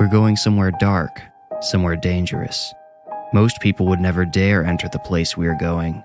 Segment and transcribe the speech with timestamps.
[0.00, 1.20] We're going somewhere dark,
[1.60, 2.72] somewhere dangerous.
[3.34, 6.02] Most people would never dare enter the place we are going.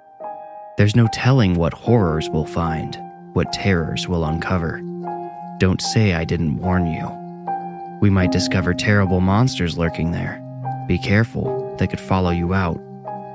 [0.77, 2.97] There's no telling what horrors we'll find,
[3.31, 4.81] what terrors we'll uncover.
[5.59, 7.09] Don't say I didn't warn you.
[8.01, 10.43] We might discover terrible monsters lurking there.
[10.89, 12.81] Be careful, they could follow you out.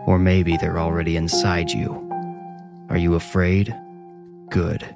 [0.06, 1.90] Or maybe they're already inside you.
[2.90, 3.74] Are you afraid?
[4.50, 4.94] Good.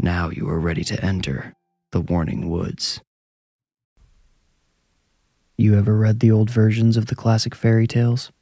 [0.00, 1.52] Now you are ready to enter
[1.92, 3.02] the Warning Woods.
[5.56, 8.32] You ever read the old versions of the classic fairy tales?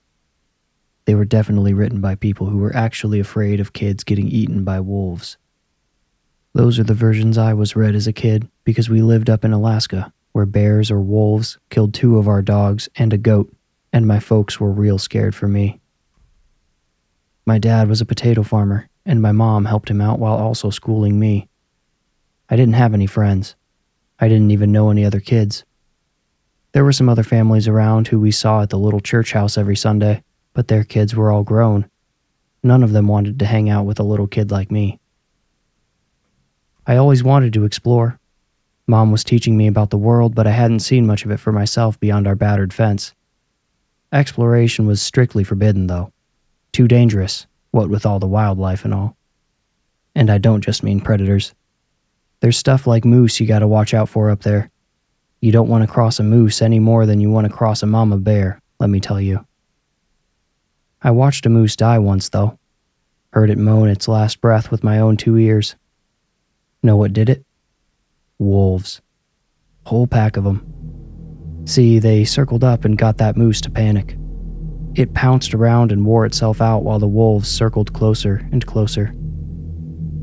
[1.05, 4.81] They were definitely written by people who were actually afraid of kids getting eaten by
[4.81, 5.37] wolves.
[6.55, 9.53] Those are the versions I was read as a kid because we lived up in
[9.53, 13.55] Alaska, where bears or wolves killed two of our dogs and a goat,
[13.93, 15.81] and my folks were real scared for me.
[17.45, 21.19] My dad was a potato farmer, and my mom helped him out while also schooling
[21.19, 21.49] me.
[22.49, 23.55] I didn't have any friends.
[24.19, 25.65] I didn't even know any other kids.
[26.73, 29.77] There were some other families around who we saw at the little church house every
[29.77, 30.23] Sunday,
[30.55, 31.89] but their kids were all grown.
[32.63, 34.99] None of them wanted to hang out with a little kid like me.
[36.87, 38.19] I always wanted to explore.
[38.87, 41.53] Mom was teaching me about the world, but I hadn't seen much of it for
[41.53, 43.15] myself beyond our battered fence.
[44.11, 46.13] Exploration was strictly forbidden, though.
[46.73, 49.17] Too dangerous, what with all the wildlife and all.
[50.15, 51.55] And I don't just mean predators.
[52.41, 54.72] There's stuff like moose you gotta watch out for up there.
[55.43, 57.87] You don't want to cross a moose any more than you want to cross a
[57.87, 59.45] mama bear, let me tell you.
[61.03, 62.61] I watched a moose die once, though.
[63.33, 65.75] Heard it moan its last breath with my own two ears.
[66.81, 67.45] Know what did it?
[68.39, 69.03] Wolves.
[69.85, 71.65] Whole pack of of 'em.
[71.65, 74.17] See, they circled up and got that moose to panic.
[74.95, 79.13] It pounced around and wore itself out while the wolves circled closer and closer.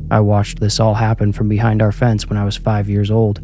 [0.09, 3.41] I watched this all happen from behind our fence when I was five years old.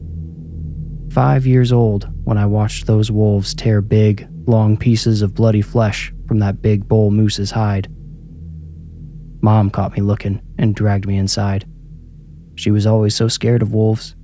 [1.16, 6.14] Five years old when I watched those wolves tear big, long pieces of bloody flesh
[6.28, 7.88] from that big bull moose's hide.
[9.42, 11.66] Mom caught me looking and dragged me inside.
[12.56, 14.18] She was always so scared of wolves.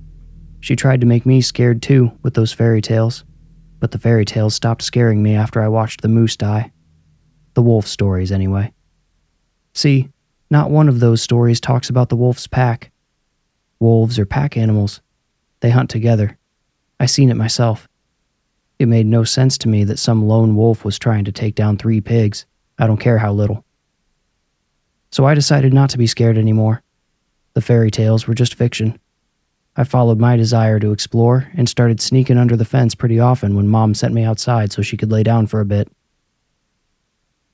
[0.60, 3.24] She tried to make me scared too with those fairy tales,
[3.80, 6.72] but the fairy tales stopped scaring me after I watched the moose die.
[7.54, 8.70] The wolf stories, anyway.
[9.72, 10.10] See,
[10.50, 12.92] not one of those stories talks about the wolf's pack.
[13.80, 15.00] Wolves are pack animals.
[15.60, 16.36] They hunt together.
[17.02, 17.88] I seen it myself.
[18.78, 21.76] It made no sense to me that some lone wolf was trying to take down
[21.76, 22.46] three pigs.
[22.78, 23.64] I don't care how little.
[25.10, 26.80] So I decided not to be scared anymore.
[27.54, 29.00] The fairy tales were just fiction.
[29.74, 33.66] I followed my desire to explore and started sneaking under the fence pretty often when
[33.66, 35.90] Mom sent me outside so she could lay down for a bit.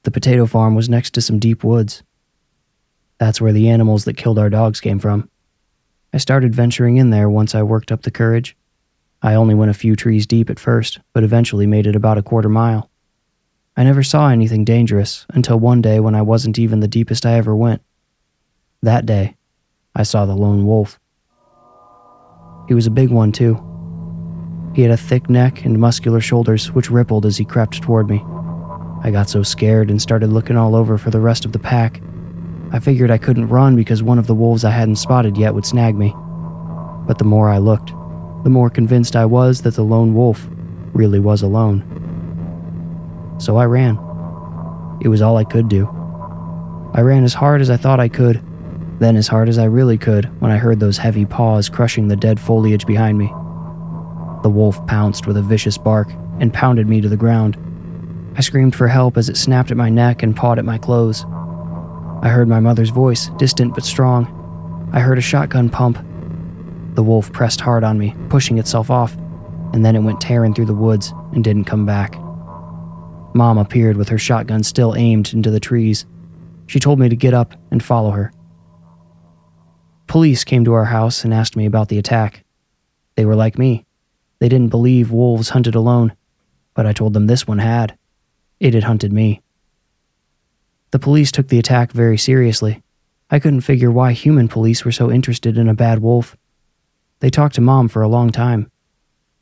[0.03, 2.03] The potato farm was next to some deep woods.
[3.17, 5.31] That's where the animals that killed our dogs came from.
[6.13, 8.55] I started venturing in there once I worked up the courage.
[9.23, 12.23] I only went a few trees deep at first, but eventually made it about a
[12.23, 12.89] quarter mile.
[13.77, 17.35] I never saw anything dangerous until one day when I wasn't even the deepest I
[17.35, 17.83] ever went.
[18.83, 19.37] That day,
[19.95, 21.01] I saw the lone wolf.
[22.69, 23.65] He was a big one, too.
[24.75, 28.23] He had a thick neck and muscular shoulders which rippled as he crept toward me.
[29.03, 32.01] I got so scared and started looking all over for the rest of the pack.
[32.73, 35.67] I figured I couldn't run because one of the wolves I hadn't spotted yet would
[35.67, 36.15] snag me.
[37.07, 37.93] But the more I looked,
[38.45, 40.49] the more convinced I was that the lone wolf
[40.93, 41.85] really was alone.
[43.39, 43.99] So I ran.
[45.01, 45.87] It was all I could do.
[46.95, 48.43] I ran as hard as I thought I could,
[48.99, 52.17] then as hard as I really could when I heard those heavy paws crushing the
[52.17, 53.27] dead foliage behind me.
[54.43, 56.11] The wolf pounced with a vicious bark
[56.41, 57.57] and pounded me to the ground.
[58.37, 61.25] I screamed for help as it snapped at my neck and pawed at my clothes.
[62.23, 64.35] I heard my mother's voice, distant but strong.
[64.93, 65.99] I heard a shotgun pump.
[66.99, 69.17] The wolf pressed hard on me, pushing itself off,
[69.73, 72.19] and then it went tearing through the woods and didn't come back.
[73.37, 76.07] Mom appeared with her shotgun still aimed into the trees.
[76.67, 78.33] She told me to get up and follow her.
[80.09, 82.45] Police came to our house and asked me about the attack.
[83.15, 83.87] They were like me.
[84.41, 86.17] They didn't believe wolves hunted alone,
[86.75, 87.97] but I told them this one had.
[88.59, 89.41] It had hunted me.
[90.91, 92.83] The police took the attack very seriously.
[93.31, 96.37] I couldn't figure why human police were so interested in a bad wolf.
[97.21, 98.71] They talked to Mom for a long time.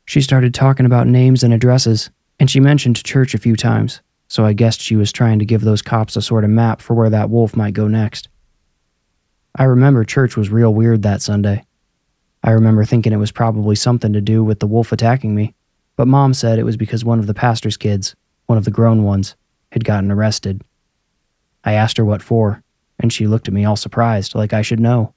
[0.05, 2.09] She started talking about names and addresses,
[2.39, 5.61] and she mentioned church a few times, so I guessed she was trying to give
[5.61, 8.29] those cops a sort of map for where that wolf might go next.
[9.55, 11.65] I remember church was real weird that Sunday.
[12.43, 15.53] I remember thinking it was probably something to do with the wolf attacking me,
[15.95, 18.15] but mom said it was because one of the pastor's kids,
[18.45, 19.35] one of the grown ones,
[19.71, 20.61] had gotten arrested.
[21.63, 22.63] I asked her what for,
[22.99, 25.13] and she looked at me all surprised, like I should know.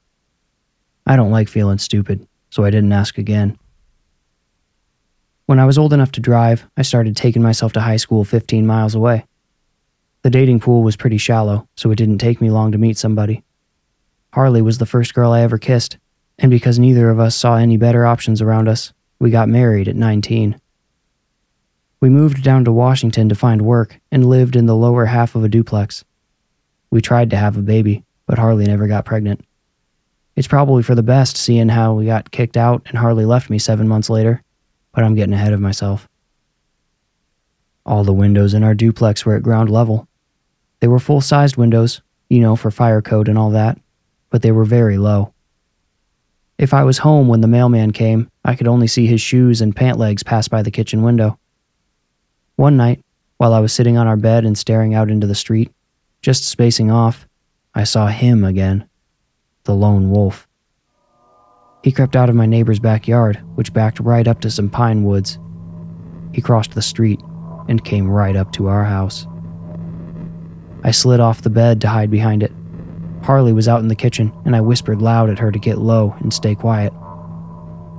[1.07, 3.59] I don't like feeling stupid, so I didn't ask again.
[5.47, 8.67] When I was old enough to drive, I started taking myself to high school 15
[8.67, 9.25] miles away.
[10.23, 13.43] The dating pool was pretty shallow, so it didn't take me long to meet somebody.
[14.33, 15.97] Harley was the first girl I ever kissed,
[16.39, 19.97] and because neither of us saw any better options around us, we got married at
[19.97, 20.61] 19.
[22.01, 25.45] We moved down to Washington to find work and lived in the lower half of
[25.45, 26.05] a duplex.
[26.91, 29.45] We tried to have a baby, but Harley never got pregnant.
[30.41, 33.59] It's probably for the best seeing how we got kicked out and Harley left me
[33.59, 34.43] seven months later,
[34.95, 36.09] but I'm getting ahead of myself.
[37.85, 40.09] All the windows in our duplex were at ground level.
[40.81, 42.01] They were full sized windows,
[42.31, 43.79] you know, for fire code and all that
[44.31, 45.35] but they were very low.
[46.57, 49.77] If I was home when the mailman came, I could only see his shoes and
[49.77, 51.39] pant legs pass by the kitchen window.
[52.57, 53.05] One night,
[53.37, 55.71] while I was sitting on our bed and staring out into the street,
[56.23, 57.27] just spacing off,
[57.75, 58.90] I saw him again
[59.65, 60.47] the lone wolf.
[61.83, 65.39] He crept out of my neighbor's backyard, which backed right up to some pine woods.
[66.33, 67.21] He crossed the street
[67.69, 69.27] and came right up to our house.
[70.83, 72.53] I slid off the bed to hide behind it.
[73.23, 76.15] Harley was out in the kitchen, and I whispered loud at her to get low
[76.21, 76.93] and stay quiet.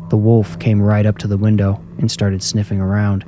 [0.10, 3.24] The wolf came right up to the window and started sniffing around.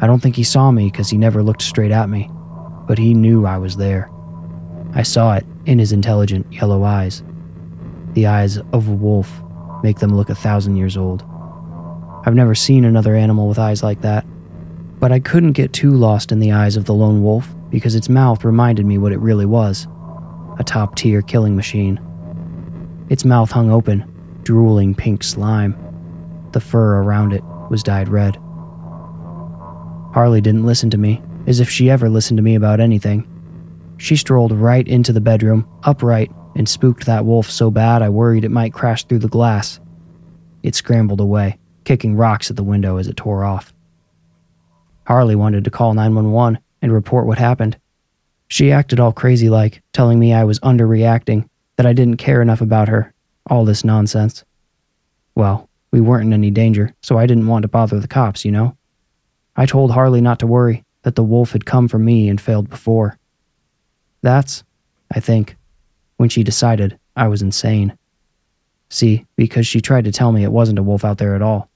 [0.00, 2.30] I don't think he saw me because he never looked straight at me,
[2.86, 4.10] but he knew I was there.
[4.94, 7.22] I saw it in his intelligent yellow eyes.
[8.14, 9.42] The eyes of a wolf
[9.82, 11.22] make them look a thousand years old.
[12.24, 14.24] I've never seen another animal with eyes like that,
[14.98, 18.08] but I couldn't get too lost in the eyes of the lone wolf because its
[18.08, 19.86] mouth reminded me what it really was
[20.58, 22.00] a top tier killing machine.
[23.10, 24.10] Its mouth hung open,
[24.42, 25.76] drooling pink slime.
[26.52, 28.36] The fur around it was dyed red.
[30.14, 33.28] Harley didn't listen to me, as if she ever listened to me about anything.
[33.98, 38.44] She strolled right into the bedroom, upright, and spooked that wolf so bad I worried
[38.44, 39.80] it might crash through the glass.
[40.62, 43.72] It scrambled away, kicking rocks at the window as it tore off.
[45.06, 47.78] Harley wanted to call 911 and report what happened,
[48.48, 52.60] she acted all crazy like, telling me I was underreacting, that I didn't care enough
[52.60, 53.12] about her,
[53.50, 54.44] all this nonsense.
[55.34, 58.52] Well, we weren't in any danger, so I didn't want to bother the cops, you
[58.52, 58.76] know?
[59.56, 62.68] I told Harley not to worry, that the wolf had come for me and failed
[62.68, 63.18] before.
[64.22, 64.64] That's,
[65.12, 65.56] I think,
[66.16, 67.96] when she decided I was insane.
[68.88, 71.68] See, because she tried to tell me it wasn't a wolf out there at all.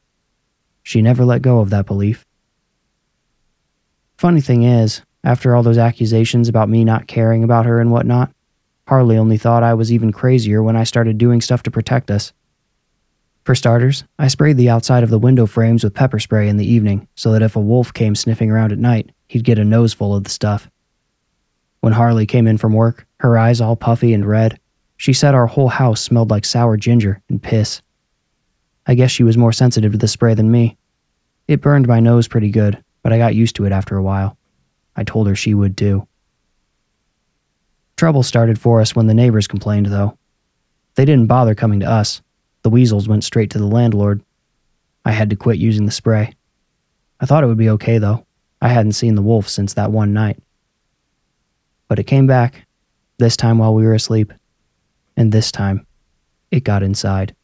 [0.82, 2.26] She never let go of that belief.
[4.16, 8.32] Funny thing is, after all those accusations about me not caring about her and whatnot,
[8.86, 12.32] Harley only thought I was even crazier when I started doing stuff to protect us.
[13.44, 16.70] For starters, I sprayed the outside of the window frames with pepper spray in the
[16.70, 19.92] evening so that if a wolf came sniffing around at night, he'd get a nose
[19.92, 20.68] full of the stuff.
[21.80, 24.60] When Harley came in from work, her eyes all puffy and red,
[24.96, 27.80] she said our whole house smelled like sour ginger and piss.
[28.86, 30.76] I guess she was more sensitive to the spray than me.
[31.48, 34.36] It burned my nose pretty good, but I got used to it after a while.
[34.94, 36.06] I told her she would too.
[37.96, 40.18] Trouble started for us when the neighbors complained, though.
[40.94, 42.22] They didn't bother coming to us.
[42.62, 44.22] The weasels went straight to the landlord.
[45.04, 46.34] I had to quit using the spray.
[47.20, 48.26] I thought it would be okay, though.
[48.60, 50.38] I hadn't seen the wolf since that one night.
[51.90, 52.68] But it came back,
[53.18, 54.32] this time while we were asleep.
[55.16, 55.88] And this time,
[56.52, 57.34] it got inside.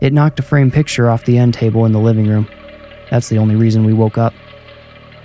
[0.00, 2.48] It knocked a framed picture off the end table in the living room.
[3.08, 4.34] That's the only reason we woke up.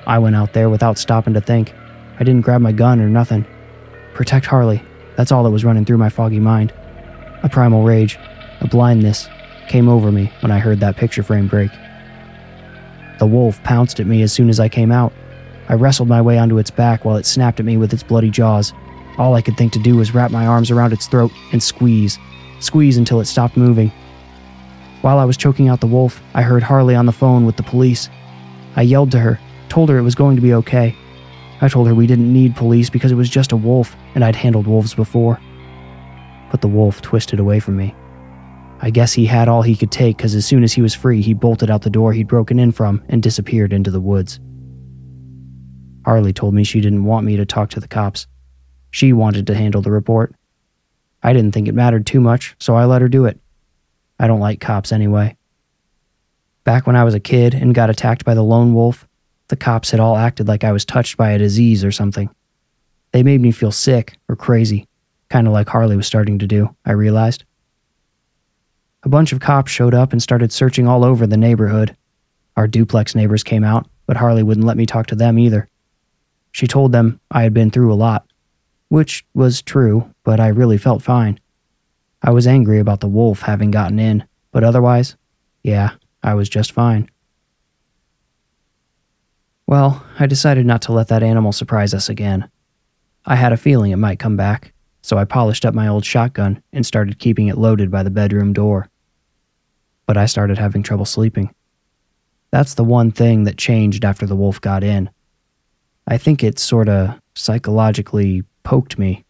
[0.05, 1.73] I went out there without stopping to think.
[2.19, 3.47] I didn't grab my gun or nothing.
[4.13, 4.83] Protect Harley.
[5.17, 6.71] That's all that was running through my foggy mind.
[7.41, 8.19] A primal rage,
[8.61, 9.27] a blindness,
[9.69, 11.71] came over me when I heard that picture frame break.
[13.17, 15.13] The wolf pounced at me as soon as I came out.
[15.67, 18.29] I wrestled my way onto its back while it snapped at me with its bloody
[18.29, 18.73] jaws.
[19.17, 22.19] All I could think to do was wrap my arms around its throat and squeeze,
[22.59, 23.91] squeeze until it stopped moving.
[25.01, 27.63] While I was choking out the wolf, I heard Harley on the phone with the
[27.63, 28.09] police.
[28.75, 30.95] I yelled to her, told her it was going to be okay.
[31.61, 34.35] I told her we didn't need police because it was just a wolf and I'd
[34.35, 35.39] handled wolves before.
[36.51, 37.95] But the wolf twisted away from me.
[38.81, 41.21] I guess he had all he could take because as soon as he was free,
[41.21, 44.39] he bolted out the door he'd broken in from and disappeared into the woods.
[46.05, 48.27] Harley told me she didn't want me to talk to the cops.
[48.91, 50.35] She wanted to handle the report.
[51.23, 53.39] I didn't think it mattered too much, so I let her do it.
[54.19, 55.35] I don't like cops anyway.
[56.63, 59.07] Back when I was a kid and got attacked by the lone wolf,
[59.47, 62.29] the cops had all acted like I was touched by a disease or something.
[63.11, 64.87] They made me feel sick or crazy,
[65.29, 67.45] kind of like Harley was starting to do, I realized.
[69.01, 71.97] A bunch of cops showed up and started searching all over the neighborhood.
[72.55, 75.67] Our duplex neighbors came out, but Harley wouldn't let me talk to them either.
[76.55, 78.31] She told them I had been through a lot,
[78.87, 81.37] which was true, but I really felt fine.
[82.21, 85.17] I was angry about the wolf having gotten in, but otherwise,
[85.63, 87.09] yeah, I was just fine.
[89.67, 92.49] Well, I decided not to let that animal surprise us again.
[93.25, 94.71] I had a feeling it might come back,
[95.01, 98.53] so I polished up my old shotgun and started keeping it loaded by the bedroom
[98.53, 98.87] door.
[100.05, 101.53] But I started having trouble sleeping.
[102.51, 105.09] That's the one thing that changed after the wolf got in.
[106.07, 109.25] I think it sorta psychologically poked me.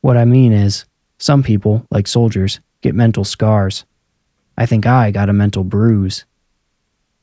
[0.00, 0.84] What I mean is,
[1.18, 3.84] some people, like soldiers, get mental scars.
[4.56, 6.24] I think I got a mental bruise.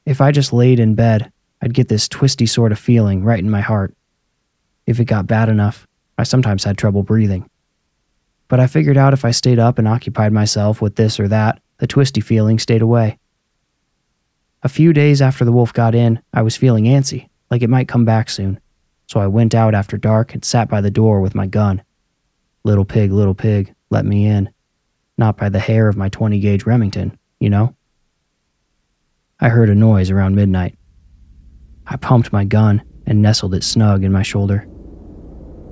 [0.05, 1.31] If I just laid in bed,
[1.61, 3.95] I'd get this twisty sort of feeling right in my heart.
[4.85, 7.49] If it got bad enough, I sometimes had trouble breathing.
[8.47, 11.59] But I figured out if I stayed up and occupied myself with this or that,
[11.77, 13.17] the twisty feeling stayed away.
[14.63, 17.87] A few days after the wolf got in, I was feeling antsy, like it might
[17.87, 18.59] come back soon,
[19.07, 21.83] so I went out after dark and sat by the door with my gun.
[22.63, 24.49] Little pig, little pig, let me in.
[25.17, 27.75] Not by the hair of my 20 gauge Remington, you know?
[29.39, 30.77] I heard a noise around midnight.
[31.85, 34.67] I pumped my gun and nestled it snug in my shoulder.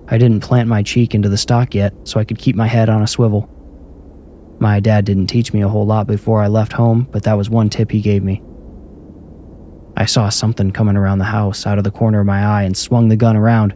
[0.07, 2.89] I didn't plant my cheek into the stock yet, so I could keep my head
[2.89, 3.49] on a swivel.
[4.59, 7.49] My dad didn't teach me a whole lot before I left home, but that was
[7.49, 8.41] one tip he gave me.
[9.95, 12.75] I saw something coming around the house out of the corner of my eye and
[12.75, 13.73] swung the gun around.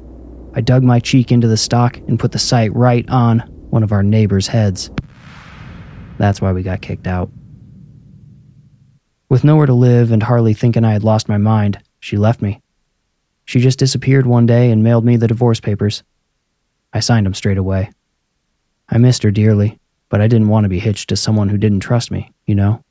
[0.53, 3.91] I dug my cheek into the stock and put the sight right on one of
[3.91, 4.89] our neighbors' heads.
[6.17, 7.29] That's why we got kicked out.
[9.29, 12.61] With nowhere to live and Harley thinking I had lost my mind, she left me.
[13.45, 16.03] She just disappeared one day and mailed me the divorce papers.
[16.93, 17.91] I signed them straight away.
[18.89, 21.81] I missed her dearly, but I didn't want to be hitched to someone who didn't
[21.81, 22.83] trust me, you know?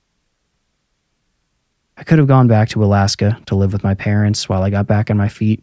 [1.97, 4.87] I could have gone back to Alaska to live with my parents while I got
[4.87, 5.63] back on my feet,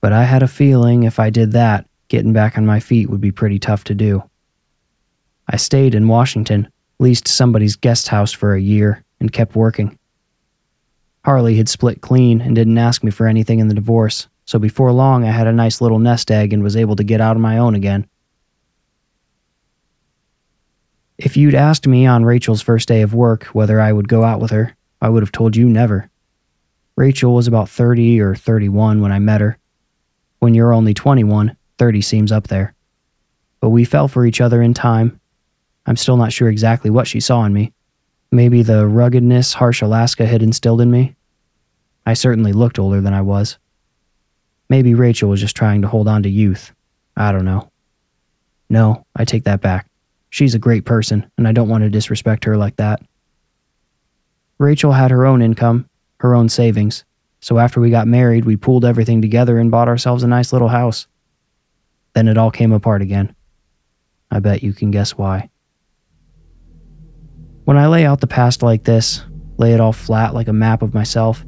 [0.00, 3.20] but I had a feeling if I did that, getting back on my feet would
[3.20, 4.22] be pretty tough to do.
[5.48, 6.68] I stayed in Washington,
[7.00, 9.98] leased somebody's guest house for a year, and kept working.
[11.24, 14.92] Harley had split clean and didn't ask me for anything in the divorce, so before
[14.92, 17.42] long I had a nice little nest egg and was able to get out on
[17.42, 18.06] my own again.
[21.18, 24.40] If you'd asked me on Rachel's first day of work whether I would go out
[24.40, 26.10] with her, I would have told you never.
[26.96, 29.58] Rachel was about 30 or 31 when I met her.
[30.38, 32.74] When you're only 21, 30 seems up there.
[33.60, 35.20] But we fell for each other in time.
[35.86, 37.72] I'm still not sure exactly what she saw in me,
[38.32, 41.16] Maybe the ruggedness harsh Alaska had instilled in me.
[42.06, 43.58] I certainly looked older than I was.
[44.68, 46.72] Maybe Rachel was just trying to hold on to youth.
[47.16, 47.70] I don't know.
[48.68, 49.90] No, I take that back.
[50.30, 53.02] She's a great person, and I don't want to disrespect her like that.
[54.60, 55.88] Rachel had her own income,
[56.18, 57.06] her own savings,
[57.40, 60.68] so after we got married, we pooled everything together and bought ourselves a nice little
[60.68, 61.06] house.
[62.12, 63.34] Then it all came apart again.
[64.30, 65.48] I bet you can guess why.
[67.64, 69.24] When I lay out the past like this,
[69.56, 71.42] lay it all flat like a map of myself,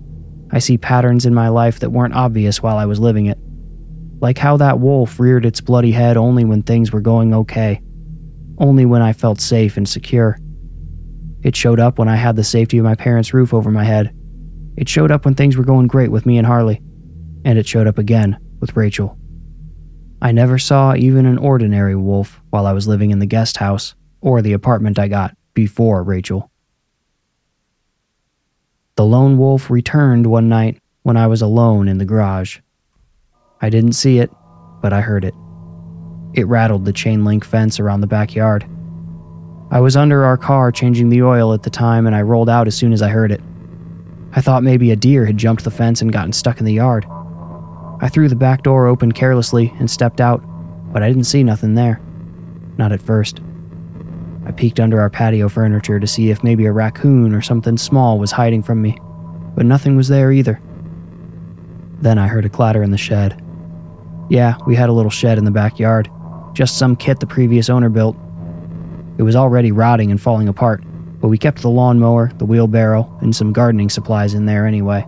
[0.50, 3.36] I see patterns in my life that weren't obvious while I was living it.
[4.22, 7.82] Like how that wolf reared its bloody head only when things were going okay,
[8.56, 10.38] only when I felt safe and secure.
[11.42, 14.14] It showed up when I had the safety of my parents' roof over my head.
[14.76, 16.80] It showed up when things were going great with me and Harley.
[17.44, 19.18] And it showed up again with Rachel.
[20.22, 23.96] I never saw even an ordinary wolf while I was living in the guest house
[24.20, 26.50] or the apartment I got before Rachel.
[28.94, 32.60] The lone wolf returned one night when I was alone in the garage.
[33.60, 34.30] I didn't see it,
[34.80, 35.34] but I heard it.
[36.34, 38.64] It rattled the chain link fence around the backyard.
[39.72, 42.66] I was under our car changing the oil at the time and I rolled out
[42.66, 43.40] as soon as I heard it.
[44.32, 47.06] I thought maybe a deer had jumped the fence and gotten stuck in the yard.
[48.02, 50.44] I threw the back door open carelessly and stepped out,
[50.92, 52.02] but I didn't see nothing there.
[52.76, 53.40] Not at first.
[54.44, 58.18] I peeked under our patio furniture to see if maybe a raccoon or something small
[58.18, 58.98] was hiding from me,
[59.54, 60.60] but nothing was there either.
[62.02, 63.42] Then I heard a clatter in the shed.
[64.28, 66.10] Yeah, we had a little shed in the backyard,
[66.52, 68.16] just some kit the previous owner built.
[69.18, 70.82] It was already rotting and falling apart,
[71.20, 75.06] but we kept the lawnmower, the wheelbarrow, and some gardening supplies in there anyway.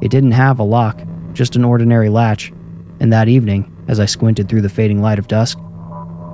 [0.00, 1.00] It didn't have a lock,
[1.32, 2.52] just an ordinary latch,
[3.00, 5.58] and that evening, as I squinted through the fading light of dusk,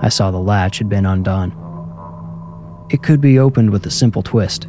[0.01, 1.53] I saw the latch had been undone.
[2.91, 4.67] It could be opened with a simple twist.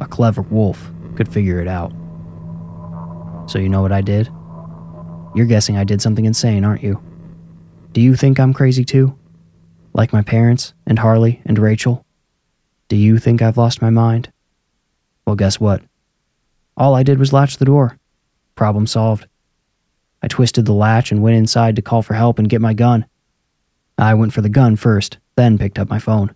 [0.00, 1.92] A clever wolf could figure it out.
[3.50, 4.30] So, you know what I did?
[5.34, 7.02] You're guessing I did something insane, aren't you?
[7.92, 9.17] Do you think I'm crazy too?
[9.92, 12.04] Like my parents, and Harley, and Rachel?
[12.88, 14.32] Do you think I've lost my mind?
[15.26, 15.82] Well, guess what?
[16.76, 17.98] All I did was latch the door.
[18.54, 19.26] Problem solved.
[20.22, 23.06] I twisted the latch and went inside to call for help and get my gun.
[23.98, 26.34] I went for the gun first, then picked up my phone.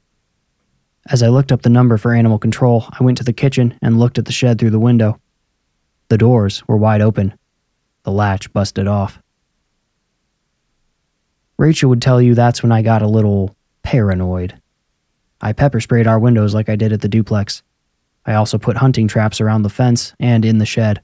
[1.08, 3.98] As I looked up the number for animal control, I went to the kitchen and
[3.98, 5.20] looked at the shed through the window.
[6.08, 7.34] The doors were wide open,
[8.02, 9.21] the latch busted off.
[11.58, 14.60] Rachel would tell you that's when I got a little paranoid.
[15.40, 17.62] I pepper sprayed our windows like I did at the duplex.
[18.24, 21.00] I also put hunting traps around the fence and in the shed.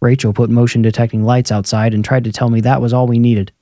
[0.00, 3.18] Rachel put motion detecting lights outside and tried to tell me that was all we
[3.18, 3.52] needed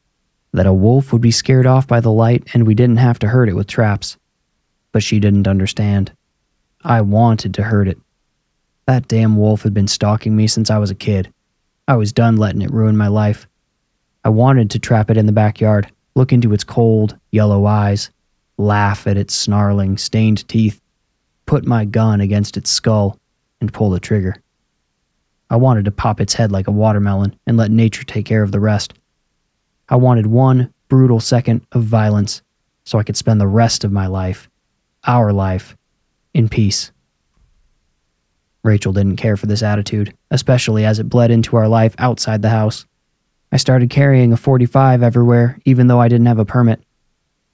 [0.52, 3.28] that a wolf would be scared off by the light and we didn't have to
[3.28, 4.16] hurt it with traps
[4.92, 6.12] but she didn't understand.
[6.82, 7.98] I wanted to hurt it.
[8.86, 11.32] That damn wolf had been stalking me since I was a kid.
[11.86, 13.46] I was done letting it ruin my life.
[14.24, 18.10] I wanted to trap it in the backyard, look into its cold, yellow eyes,
[18.56, 20.80] laugh at its snarling, stained teeth,
[21.46, 23.18] put my gun against its skull,
[23.60, 24.36] and pull the trigger.
[25.50, 28.52] I wanted to pop its head like a watermelon and let nature take care of
[28.52, 28.94] the rest.
[29.88, 32.42] I wanted one brutal second of violence
[32.84, 34.48] so I could spend the rest of my life
[35.04, 35.76] our life
[36.34, 36.92] in peace.
[38.62, 42.50] Rachel didn't care for this attitude, especially as it bled into our life outside the
[42.50, 42.84] house.
[43.50, 46.82] I started carrying a 45 everywhere, even though I didn't have a permit.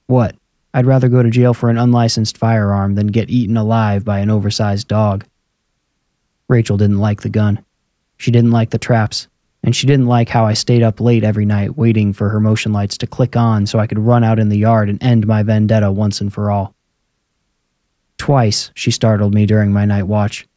[0.07, 0.35] What?
[0.73, 4.29] I'd rather go to jail for an unlicensed firearm than get eaten alive by an
[4.29, 5.25] oversized dog.
[6.49, 7.63] Rachel didn't like the gun.
[8.17, 9.27] She didn't like the traps,
[9.63, 12.73] and she didn't like how I stayed up late every night waiting for her motion
[12.73, 15.43] lights to click on so I could run out in the yard and end my
[15.43, 16.75] vendetta once and for all.
[18.17, 20.47] Twice she startled me during my night watch.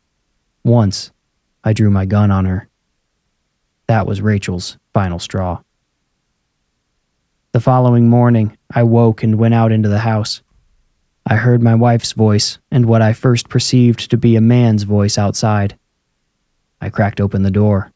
[0.65, 1.13] Once,
[1.65, 2.68] I drew my gun on her.
[3.89, 5.63] That was Rachel's final straw.
[7.53, 10.43] The following morning, I woke and went out into the house.
[11.27, 15.17] I heard my wife's voice and what I first perceived to be a man's voice
[15.17, 15.79] outside.
[16.83, 17.91] I cracked open the door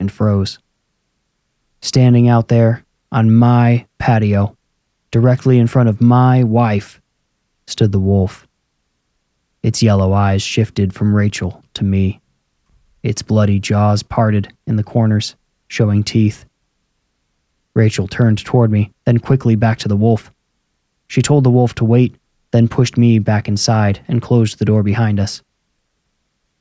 [0.00, 0.58] and froze.
[1.82, 4.56] Standing out there on my patio,
[5.10, 7.02] directly in front of my wife,
[7.66, 8.48] stood the wolf.
[9.62, 12.20] Its yellow eyes shifted from Rachel to me.
[13.04, 15.36] Its bloody jaws parted in the corners,
[15.68, 16.46] showing teeth.
[17.74, 20.32] Rachel turned toward me, then quickly back to the wolf.
[21.06, 22.16] She told the wolf to wait,
[22.50, 25.42] then pushed me back inside and closed the door behind us.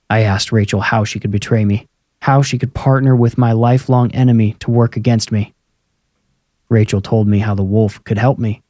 [0.10, 1.88] I asked Rachel how she could betray me,
[2.22, 5.54] how she could partner with my lifelong enemy to work against me.
[6.68, 8.62] Rachel told me how the wolf could help me.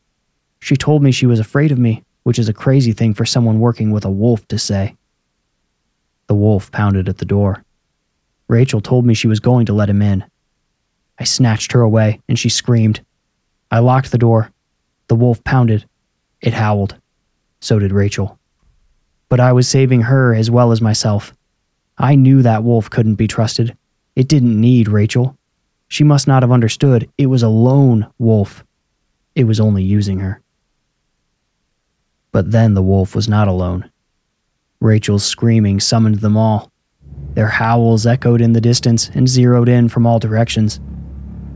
[0.60, 3.60] She told me she was afraid of me, which is a crazy thing for someone
[3.60, 4.96] working with a wolf to say.
[6.34, 7.64] The wolf pounded at the door.
[8.48, 10.26] Rachel told me she was going to let him in.
[11.20, 13.06] I snatched her away, and she screamed.
[13.70, 14.50] I locked the door.
[15.10, 15.86] The wolf pounded.
[16.42, 16.96] It howled.
[17.60, 18.40] So did Rachel.
[19.30, 21.36] But I was saving her as well as myself.
[22.00, 23.78] I knew that wolf couldn't be trusted.
[24.16, 25.38] It didn't need Rachel.
[25.88, 28.66] She must not have understood it was a lone wolf.
[29.36, 30.42] It was only using her.
[32.32, 33.92] But then the wolf was not alone.
[34.84, 36.70] Rachel's screaming summoned them all.
[37.36, 40.82] Their howls echoed in the distance and zeroed in from all directions.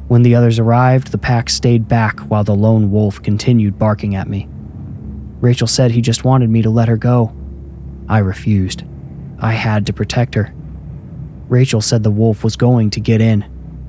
[0.07, 4.29] When the others arrived, the pack stayed back while the lone wolf continued barking at
[4.29, 4.47] me.
[5.41, 7.35] Rachel said he just wanted me to let her go.
[8.07, 8.85] I refused.
[9.39, 10.53] I had to protect her.
[11.49, 13.45] Rachel said the wolf was going to get in.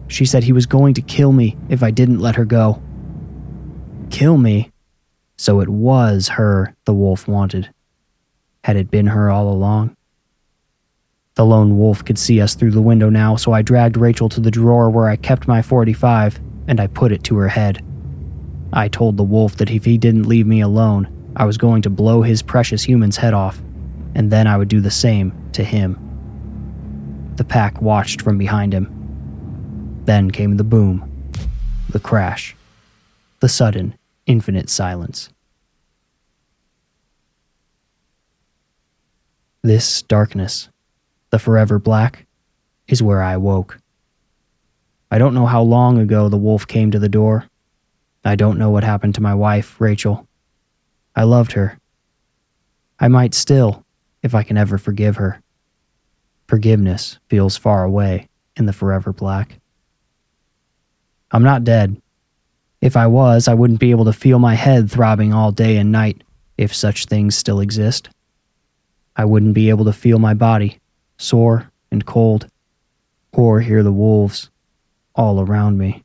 [0.08, 2.82] She said he was going to kill me if I didn't let her go.
[4.10, 4.72] Kill me?
[5.36, 7.72] So it was her the wolf wanted.
[8.64, 9.96] Had it been her all along?
[11.34, 14.40] The lone wolf could see us through the window now, so I dragged Rachel to
[14.40, 17.84] the drawer where I kept my 45 and I put it to her head.
[18.72, 21.90] I told the wolf that if he didn't leave me alone, I was going to
[21.90, 23.62] blow his precious human's head off,
[24.14, 25.96] and then I would do the same to him.
[27.36, 30.02] The pack watched from behind him.
[30.04, 31.32] Then came the boom,
[31.88, 32.56] the crash,
[33.40, 35.30] the sudden, infinite silence.
[39.68, 40.70] This darkness
[41.28, 42.26] the forever black,
[42.86, 43.78] is where I woke.
[45.10, 47.44] I don't know how long ago the wolf came to the door.
[48.24, 50.26] I don't know what happened to my wife, Rachel.
[51.14, 51.78] I loved her.
[52.98, 53.84] I might still,
[54.22, 55.42] if I can ever forgive her.
[56.46, 59.60] Forgiveness feels far away in the forever black.
[61.30, 62.00] I'm not dead.
[62.80, 65.92] If I was, I wouldn't be able to feel my head throbbing all day and
[65.92, 66.24] night,
[66.56, 68.08] if such things still exist.
[69.18, 70.78] I wouldn't be able to feel my body
[71.16, 72.46] sore and cold,
[73.32, 74.50] or hear the wolves
[75.14, 76.04] all around me.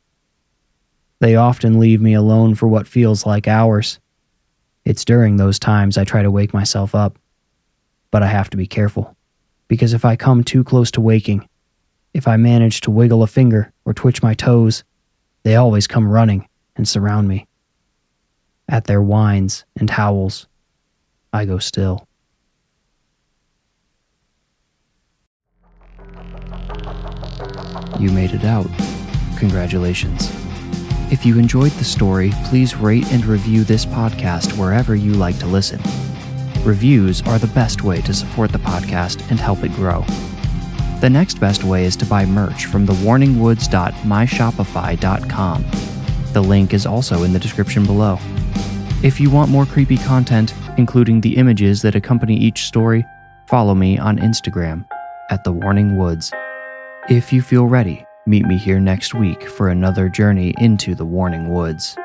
[1.20, 4.00] They often leave me alone for what feels like hours.
[4.84, 7.20] It's during those times I try to wake myself up.
[8.10, 9.16] But I have to be careful,
[9.68, 11.48] because if I come too close to waking,
[12.14, 14.84] if I manage to wiggle a finger or twitch my toes,
[15.44, 17.48] they always come running and surround me.
[18.68, 20.48] At their whines and howls,
[21.32, 22.08] I go still.
[28.04, 28.68] You made it out.
[29.38, 30.30] Congratulations.
[31.10, 35.46] If you enjoyed the story, please rate and review this podcast wherever you like to
[35.46, 35.80] listen.
[36.66, 40.04] Reviews are the best way to support the podcast and help it grow.
[41.00, 45.66] The next best way is to buy merch from thewarningwoods.myshopify.com.
[46.34, 48.20] The link is also in the description below.
[49.02, 53.06] If you want more creepy content, including the images that accompany each story,
[53.48, 54.84] follow me on Instagram
[55.30, 56.34] at The Warning Woods.
[57.10, 61.54] If you feel ready, meet me here next week for another journey into the Warning
[61.54, 61.98] Woods.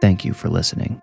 [0.00, 1.02] Thank you for listening.